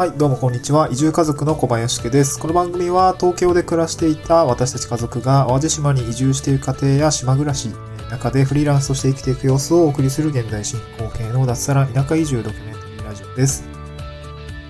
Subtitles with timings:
[0.00, 0.88] はい、どうもこんにちは。
[0.90, 2.38] 移住家族の小林家です。
[2.38, 7.68] この番組は東京で暮らしていた私たち家族が淡路島に移住している家庭や島暮らし、
[8.10, 13.68] 中でフリーランスとして生きていく様子をお送りする現在進行形の脱サラ田舎移住ドキュメンタリーラジオです。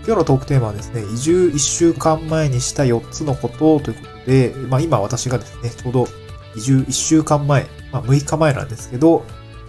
[0.04, 6.08] 今日のトークテーマはですね、移住1週間前にした4つのことということで、まあ今私がですね、ちょうど
[6.56, 9.22] 移住1週間前、まあ6日前なんですけど、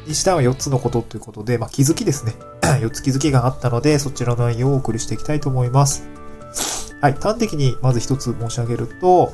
[0.07, 2.33] にした4つのことということで、まあ気づきですね。
[2.61, 6.09] 4つ気づきがあったので、そちらの内容をお送りしていきたいと思います。
[7.01, 7.13] はい。
[7.13, 9.33] 端的にまず一つ申し上げると、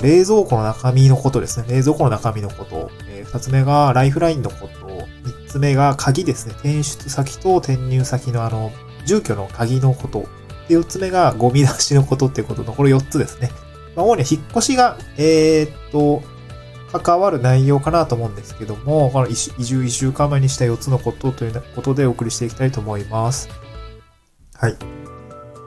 [0.00, 1.66] 冷蔵庫の中身のことですね。
[1.68, 2.90] 冷蔵庫の中身のこと。
[3.08, 4.88] えー二つ目がライフラインのこと。
[5.24, 6.54] 三つ目が鍵ですね。
[6.54, 8.72] 転出先と転入先のあの、
[9.06, 10.26] 住居の鍵のこと。
[10.68, 13.50] で、四つ目がゴミ出しのことっていうことの、これ四つですね。
[13.94, 16.22] まあ、主に引っ越しが、えーっと、
[16.92, 23.48] 関わる内容かなと思うんですけども、この移住一週間前にした4つのことということでお送りしていきたいと思います。
[24.54, 24.76] はい。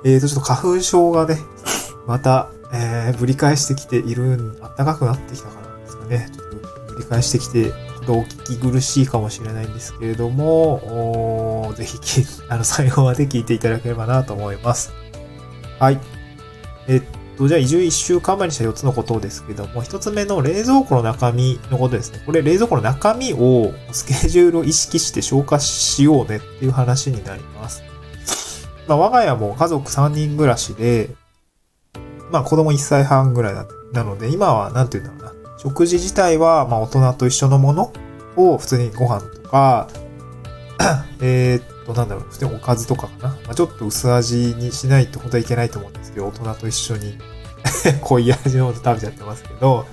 [0.05, 1.39] えーと、ちょっと花粉症がね、
[2.07, 6.29] また、えー、ぶり返してきている、暖かくなってきたからですかね。
[6.31, 11.99] ちょっとぶり返してきて、ちょっとお聞き苦しいかもしれないんですけれども、おーぜひ、
[12.49, 14.91] あの、最後まで聞いていただければなと思います。
[15.79, 15.99] はい。
[16.88, 22.21] えっ、とじゃあ移住1週間前にした4つのことですけども、1つ目の冷蔵庫の中身のことですね。
[22.25, 27.83] これ冷蔵庫の中身をスケジュールを意識して消化しようねっていう話になります。
[28.87, 31.09] まあ我が家も家族3人暮らしで、
[32.31, 33.53] まあ子供1歳半ぐらい
[33.93, 35.43] なので、今はなんて言うんだろうな。
[35.57, 37.93] 食事自体はま大人と一緒のもの
[38.35, 39.87] を普通にご飯とか、
[41.21, 43.29] えっと、なんだろう、普通におかずとかかな。
[43.45, 47.17] まあ、ちょっと薄味にしないと本当はいけないと思うんですけど、大人と一緒に
[48.01, 49.85] 濃い味のもの食べちゃってますけど、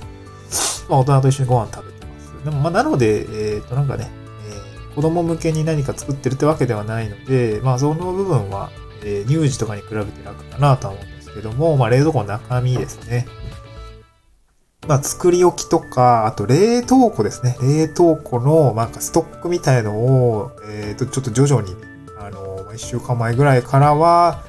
[0.89, 2.45] まあ大人と一緒にご飯食べてます。
[2.45, 3.21] でもまあなので、
[3.55, 4.11] えーっとなんかね、
[4.49, 8.71] えー子供向けに何か作ってるってわけではないので、まあその部分は、
[9.05, 13.27] えー乳児とかに比べて楽かなとは思うんですけども、まあ冷蔵庫の中身ですね。
[14.91, 17.57] まあ、作り置きとか、あと冷凍庫ですね。
[17.63, 21.77] 冷凍庫の、なんかストックみたいのを、えっ、と、ちょっと徐々に、
[22.19, 24.43] あの、まあ一週間前ぐらいからは、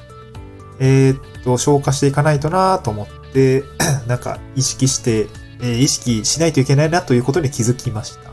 [0.80, 3.62] えっ、と、消化していかないとなと思って、
[4.08, 5.28] なんか意識して、
[5.62, 8.32] え意識しないといけないなということに気づきました。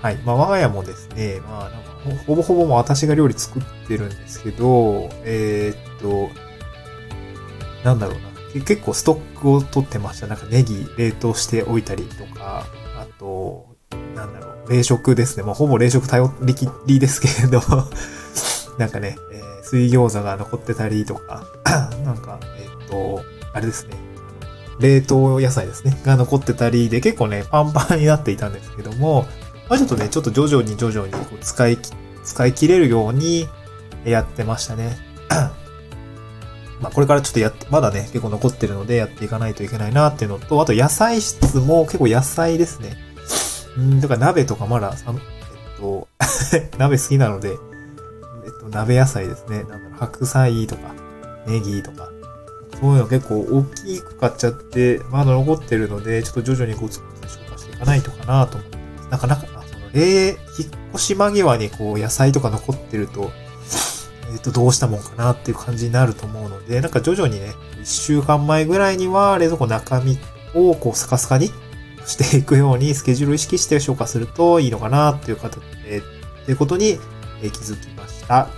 [0.00, 0.18] はい。
[0.18, 6.28] まあ、我が家もですね、まあ、なんかほほぼほぼも私が料理作ってるんですけど、えっ、と、
[7.82, 8.37] なんだろうな。
[8.54, 10.26] 結構ストックを取ってました。
[10.26, 12.66] なんかネギ冷凍しておいたりとか、
[12.96, 13.76] あと、
[14.14, 15.42] なんだろう、冷食ですね。
[15.42, 17.60] もうほぼ冷食頼りきりですけれど、
[18.78, 21.44] なんかね、えー水餃子が残ってたりとか、
[22.02, 23.22] なんか、えっ、と、
[23.52, 23.96] あれですね。
[24.80, 26.00] 冷凍野菜ですね。
[26.04, 29.26] が残ってたりで、結構ね、パンパンになっていたんですけども、
[29.68, 31.78] まあちょっとね、ちょっと徐々に徐々にこう使い、
[32.24, 33.46] 使い切れるように
[34.06, 34.96] やってましたね。
[36.80, 42.96] まあこれからちょっとやって、まだね、結構残ってるのでやっていかないといけないなっていうのと、あと野菜室も結構野菜ですね。
[43.76, 46.08] うん、だから鍋とかまだ、えっと、
[46.78, 47.56] 鍋好きなので、えっ
[48.60, 49.58] と、鍋野菜ですね。
[49.58, 50.92] なんだろう、白菜とか、
[51.46, 52.08] ネギとか、
[52.80, 59.08] そういうの結構大きく買っちゃって、まだ残ってるので、ちょっと徐々にゴツゴツ消化していかないとかなと思ってます。
[59.10, 60.38] なかなか、あその、冷、引っ
[60.94, 63.30] 越し間際にこう野菜とか残ってると、
[64.38, 70.18] っ、と、どうしたもんかなっていう感じになると思うので、なんか徐々にね、一週間前ぐらいには冷蔵庫中身
[70.54, 71.50] をこうスカスカに
[72.06, 76.02] していくようにスケジュールを意識して消化するといいのかなっていう形で、っ
[76.46, 76.98] ていうことに
[77.40, 78.48] 気づきました。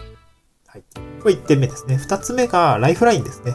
[0.66, 0.82] はい。
[1.22, 1.96] これ1点目ですね。
[1.96, 3.54] 2つ目がライフラインですね。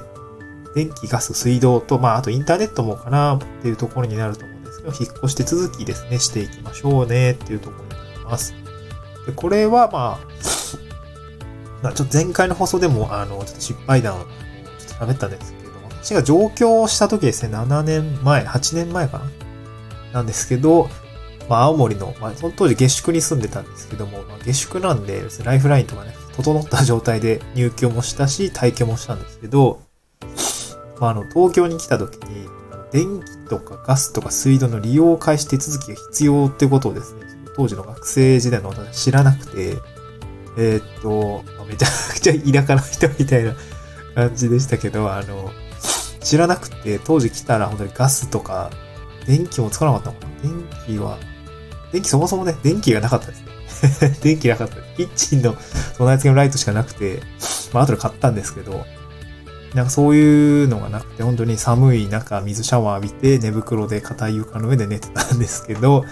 [0.75, 8.53] 電気、ガス、水道と、まあ、あとインターネットもかなっていうところになると思うんですけど、引っ越し手続きですね、していきましょうねっていうところになります。
[9.25, 10.54] で、これはまあ、
[11.85, 19.25] まあ、ちょっと前回の放送でも、あの、ちょっと失敗談を、ちょっと喋ったんですけれども、私が上京した時ですね、7年前、8年前かな？
[20.13, 20.89] なんですけど、
[21.47, 29.81] まあ、青森の、まあ、その当時下宿に住んでたんですけども、まあ、下宿なんで、ライフラインとかね、整った状態で入居もしたし、退去もしたんですけど、
[30.99, 32.49] まあ、あの、東京に来た時に、
[32.91, 37.21] 電気とかガスとか水道の利用開始手続きが必要ってことをですね、
[37.55, 39.75] 当時の学生時代の私は知らなくて、
[40.57, 43.55] えーっと、めちゃくちゃ田舎の人みたいな
[44.15, 45.51] 感じでしたけど、あの、
[46.21, 48.71] 知らなくて、当時来たら本当にガスとか、
[49.27, 51.17] 電気もつかなかったのかな電気は、
[51.91, 54.17] 電気そもそもね、電気がなかったですね。
[54.21, 54.87] 電気なかったです。
[54.95, 55.55] キッチンの
[55.97, 57.21] 備え付けのライトしかなくて、
[57.73, 58.85] まあ後で買ったんですけど、
[59.73, 66.05] なんかそういうのがなくて、本当に寒い中、水シャワー浴びて、寝袋で硬い床の上で寝てたんですけど、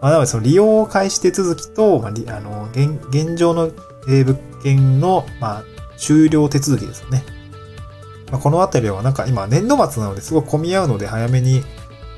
[0.00, 3.70] まあ、なのでその利用開始手続きと、まあ、あの、現、現状の、
[4.08, 5.64] え物件の、まあ、
[5.98, 7.22] 終了手続きですよね。
[8.30, 11.64] まあ、このあたりはなんか今年度末なのですごく混み合うので早めにし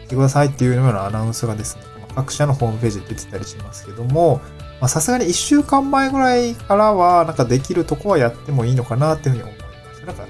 [0.08, 1.82] てくださいっていうようなアナウンスがですね、
[2.14, 4.40] 各社のホームページで出てたりしますけども、
[4.88, 9.64] さすがに1週間前ぐらいからは、なんかできるとこはやってもいいのかなっていうふうに思いま
[9.94, 10.06] した。
[10.06, 10.24] なんか、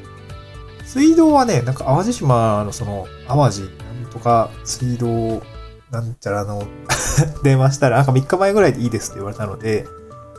[0.84, 5.42] 水道はね、なんか淡路島のその、淡路なんとか水道
[5.92, 6.66] なんちゃらの
[7.44, 9.86] 電話したら、なんか3日前ぐらいでいいですって言われたので、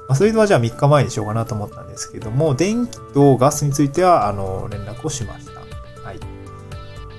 [0.09, 5.61] まあ、水道はじゃあ3日前にしようかなと思ったんですけども、電気とガスについては、あの、連絡をしました。
[6.01, 6.19] はい。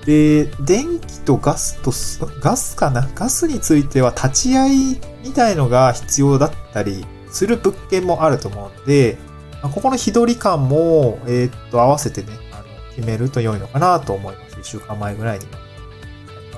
[0.04, 1.92] で、電気とガスと、
[2.40, 3.08] ガスかな？
[3.14, 9.16] ガスについては立ち会いみたいのが必要だったりする物件もあると思うんで、
[9.62, 12.64] まあ、ここの日取り感も、えー、っと、合わせてね、あの、
[12.96, 14.56] 決めると良いのかなと思います。
[14.56, 15.46] 1週間前ぐらいに。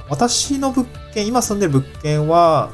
[0.09, 2.71] 私の物件、今住んでる物件は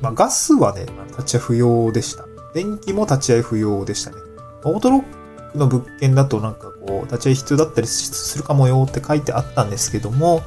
[0.00, 2.24] まあ、ガスはね、立ち会い不要でした。
[2.54, 4.16] 電気も立ち会い不要でしたね。
[4.64, 10.42] オートロックの物件だとなんかこう、立ち会い必要だったりするかもよって書いてあったんですけども、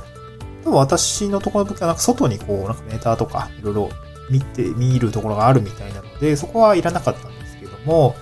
[0.63, 3.89] でも私のところの物件はなんか外にこう、なんかメーターとかいろいろ
[4.29, 8.15] 見て、見るところがあるみたいなので、そこはいらなかったんですけども、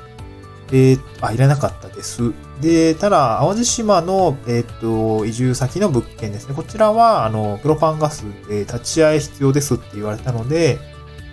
[0.72, 2.34] えー、あ、いらなかったです。
[2.62, 6.54] で、ただ、淡路島の、えっ、と、移住先の物件ですね。
[6.56, 10.78] こちらは、あの、プロパンガスで立ち会い必要ですって言われたので、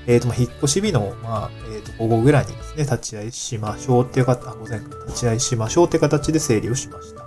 [0.06, 7.26] えっ、と、ま引っ越し日の、まあ、えっ、と、午後ぐらいにですね、立ち会いしましょうっていう方、午前から立ち会いしましょうっていう形で整理をしました。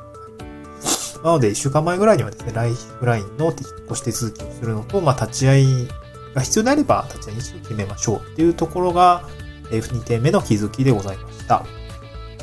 [1.23, 3.55] なので、1週間前ぐらいにはですね、ライフラインの引っ
[3.87, 5.87] 越し手続きをするのと、まあ、立ち会い
[6.33, 9.27] が必要であれば、立ち会い日を決めましょうっていうところが、
[9.71, 11.63] え2点目の気づきでございました。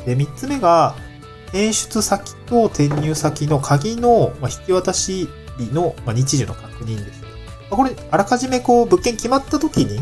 [0.07, 0.95] で、3つ目が、
[1.47, 7.23] 転出先と転入先の鍵の引き渡し日の日時の確認です。
[7.69, 9.99] これ、あらかじめこう、物件決まった時に、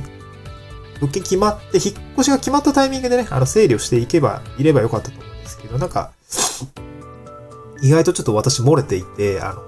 [1.02, 6.12] 物件決まって、引っ越しが決まったタイミングでね、あの、整理をしていけば、いればよかったと思うんですけど、なんか、
[7.82, 9.64] 意外とちょっと私漏れていて、あの、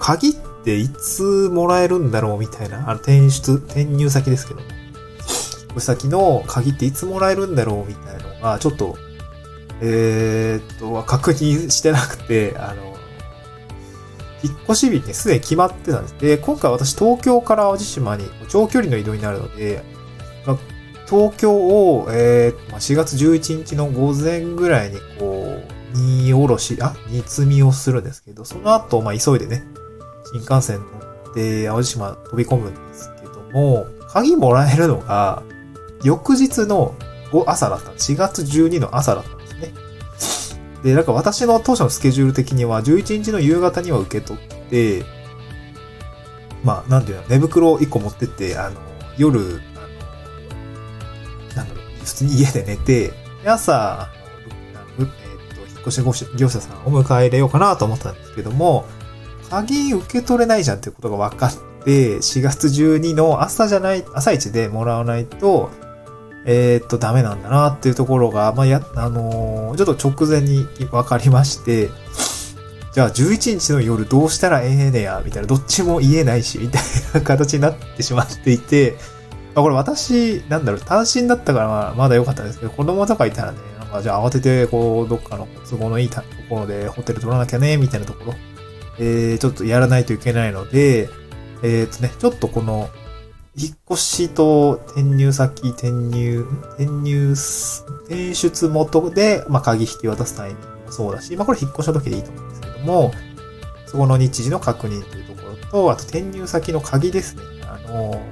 [0.00, 0.34] 鍵っ
[0.64, 1.22] ていつ
[1.52, 4.70] もらえるんだろうみたいな、あの、転出、転入先ですけど、引っ
[5.76, 8.96] 越し先の鍵っていつもらえるんだろうみたいなのが、ちょっと、
[9.80, 12.96] えー、っと、確認してなくて、あの、
[14.42, 16.18] 引っ越し日にすでに決まってたんです。
[16.18, 19.82] で、今回私東京から淡路島に長距離の移動になるので、
[20.46, 20.58] まあ、
[21.08, 25.60] 東京を、えー、4月11日の午前ぐらいにこ
[25.94, 29.64] う、荷下ろし、あ、荷積みをするんですけど、その後、まあ、急いでね、
[30.32, 35.42] 新幹線乗って淡路島飛び込むんですけども、鍵もらえるのが、
[36.04, 36.94] 翌日の
[37.46, 37.90] 朝だった。
[37.90, 39.72] 4月12の朝だったんですね。
[40.82, 45.04] で、なんか私の当初のスケジュール的には、11日の夕方には受け取って、
[46.64, 48.80] まあ、なんていうの、寝袋を1個持ってって、あの、
[49.16, 49.48] 夜、あの、
[51.56, 53.12] なんだろう、普通に家で寝て、
[53.44, 54.08] 朝、
[54.98, 55.06] えっ、
[55.54, 58.86] と、引っ越し業者さんを迎え入れようかなと思ったんですけども、
[59.50, 61.52] 鍵受け取れないじゃんっていうことが分かっ
[61.84, 65.70] て、4月12の朝じゃない、朝一でもらわないと、
[66.44, 71.90] えー、っと、ダメなんだなっていうところが、まあ、や、あのー、ちょっと直前に分かりまして、
[72.92, 76.82] じゃあ11日の夜どうしたらええねや、みたいな、どっちも言えないし、みたい
[77.14, 78.96] な形になってしまっていて、
[79.54, 88.34] まあ、これ私、なんだろう、単身だったからまあまだ良かったんですけど、子供とかいたらね、なんかじゃあ慌てて、こう、どっかの都合のいいところでホテル取らなきゃね、みたいなところ、
[88.98, 91.08] えー、ちょっとやらないといけないので、
[91.62, 92.90] えー、っとね、ちょっとこの、
[93.58, 96.46] 引っ越しと転入先、転入、
[96.76, 97.34] 転入、
[98.04, 103.12] 転出元で、まあ、鍵引き渡すタイミングもそうだし、まあ、これ引っ越した時でいいと思うんですけども、
[103.86, 107.42] そこの日時の確認というところと、あと転入先の鍵ですね。
[107.62, 108.22] あの、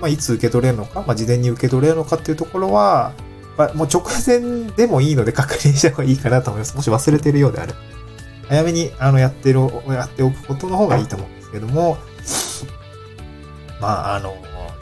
[0.00, 3.12] まあ、いつ受け取れるのか、まあ、事前に受け取れるのかっていうところは、
[3.58, 6.74] まあ、もう直前でもいいので確認した方がいいかなと思います。
[6.74, 7.78] もし忘れてるようであれば、
[8.48, 11.98] 早めに、あの、やってる、やっておくことの方がいいと思うんですけども、
[13.80, 14.34] まあ、あの、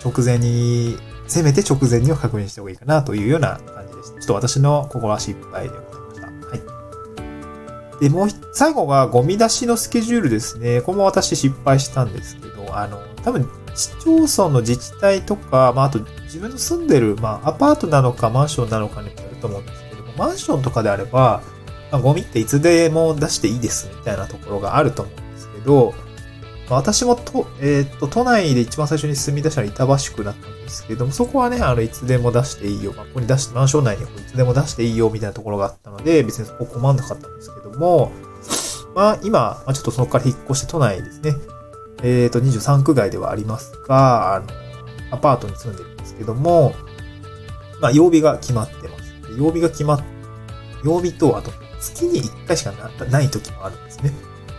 [0.05, 4.11] 直前に、せめて直前には確認した方がいいかなというような感じです。
[4.11, 6.49] ちょっと私のここは失敗でございました。
[6.49, 6.57] は
[7.99, 8.01] い。
[8.01, 10.81] で、もう最後がゴミ出しのスケジュールですね。
[10.81, 21.43] これも私失敗したんですけど、あの、多分、市町村の自治体とか、まあ、あと自分の住んでる、まあ、アパートなのかマンションなのかにもよると思うんですけども、マンションとかであれば、
[21.91, 25.95] まあ、ゴミっていつでも出していいですみたいなところがあると思うんですけど、
[26.69, 32.93] 私もと、えー、っと、都内で一番最初に住み出したのは板橋区だったんですけども、そこはね、あの、いつでも出していいよ。
[32.97, 38.13] まあ、ここに出して、マンション内にいつでも出していいよ、みたいなところがあったので、別にそこ困んなかったんですけども、
[38.95, 41.35] まあ、今、まあ、ちょっとそこから引っ越して都内ですね。
[42.03, 44.47] えー、っと、23区外ではありますが、あの、
[45.11, 46.75] アパートに住んでるんですけども、
[47.81, 49.13] まあ、曜日が決まってます。
[49.39, 50.05] 曜日が決まっ、
[50.85, 51.51] 曜日と、あと、
[51.81, 54.13] 月に1回しかない時もあるんですね。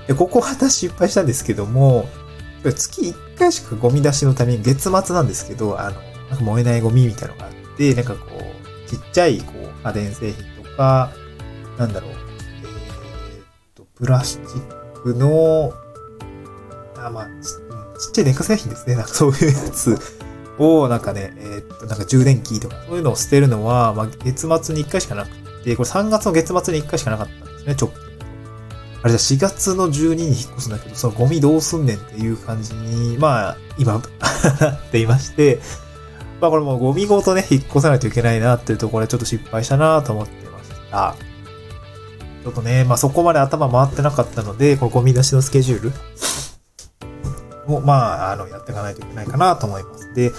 [0.07, 2.07] で、ここ私失敗したんですけども、
[2.63, 11.11] 月1回しかゴミ出しのために月末なんですけど、あの、なんか燃えないゴミみたいなのがあって、なんかこう、ちっちゃい、こう、家電製品とか、
[11.77, 13.45] なんだろう、えー、っ
[13.75, 15.73] と、プラスチックの、
[16.97, 17.25] あ、まあ、
[17.99, 18.95] ちっちゃい電化製品ですね。
[18.95, 19.97] なんかそういうやつ
[20.57, 25.31] を、なんかね、えー、っと、なんか充電器とか、そういうのを捨てるのは、まあ、月末に1回しかなく
[25.63, 28.12] て、これ3月の月末に1回しかなかったんですね、直近。
[29.03, 34.01] あれじゃ4月の12に引っ越すんだけど、そのゴミどうすんねんっていう感じに、まあ、今、
[34.61, 35.59] なっていまして、
[36.39, 41.15] まあこれもゴミごとね、引っ越さないといけないなっていうところでちょっと失敗したなと思ってました。
[42.43, 45.93] ちょっとね、まあそこまで頭回ってなかったので、このゴミ出しのスケジュール
[47.73, 50.13] を、まあ、あの、やっていかないといけないかなと思います。
[50.13, 50.33] で、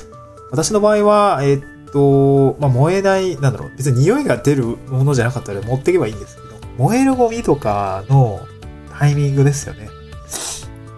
[0.51, 8.41] 私の場合は、えー、っと、まあ燃えない、なんだろう、別に匂いが出るものじゃなかったら持っていけばいいんですけど、燃えるゴミとかの
[8.99, 9.89] タイミングですよね。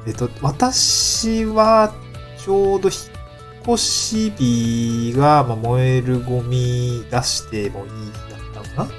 [0.06, 1.92] えっと、私は、
[2.38, 8.94] ちょうど引っ越し日が、まあ、燃えるゴミ出してもいい日だったのか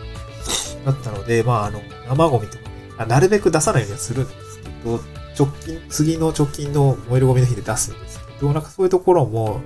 [0.86, 0.92] な？
[0.92, 5.00] だったので、まあ、あの、生ゴミとかねあ、なるべく出さないようにはするんですけど、
[5.38, 9.62] 直近、次の直近の燃えるゴミの日で出すんですけど、なんかそういうところも、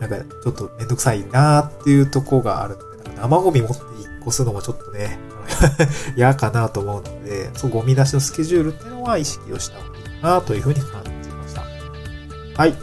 [0.00, 5.18] なんかちょっとめんどくさいなーっていうところがあるので、生ゴミ持って引っ越すのもちょっとね、
[6.16, 11.62] 嫌かなと思うので、そう、ゴミ出しのスケジュールっていうのは意識をした方がいいかなというふうに感じました。
[12.60, 12.74] はい。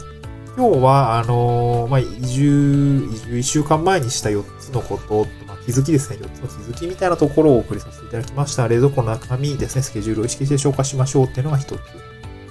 [0.56, 6.18] 今日は、あのー、まあ、移住、移住1週間前にした4つのこと、まあ、気づきですね。
[6.20, 8.68] 4つの気づきみたいなところをお送りさせていただきました。
[8.68, 11.80] 冷蔵庫の中身ですね、スケジュールを意識して消化しましょうっていうのが1つ。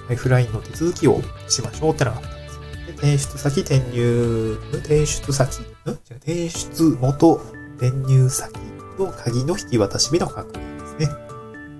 [0.06, 2.86] ライフラインの手続きをしましょうってのが2つ。
[2.86, 5.64] で転出先、転入、転出先、ん？
[5.90, 7.40] 転出元、
[7.78, 8.52] 転入先
[8.98, 11.24] の鍵の引き渡し日の確認ですね。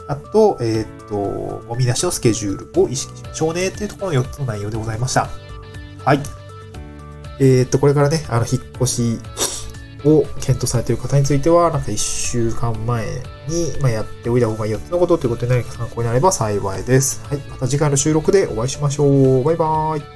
[0.07, 5.29] あと、えっ、と、ゴミ出しのスケジュールを意識しましょうねっていうところの4つの内容でございました。
[6.05, 6.21] はい。
[7.41, 9.19] えっ、と、これからね、あの、引っ越し
[10.05, 13.07] を検討されている方については、なんか1週間前
[13.49, 17.25] に、まあ、やっておいた方がいい4つのことということで何か参考になれば幸いです。
[17.25, 17.39] はい。
[17.39, 19.45] また次回の収録でお会いしましょう。
[19.45, 20.14] バイバーイ。